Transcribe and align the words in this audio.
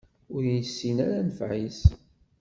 Ur 0.35 0.43
yessin 0.53 0.97
ara 1.05 1.19
nnfeɛ-is. 1.27 1.81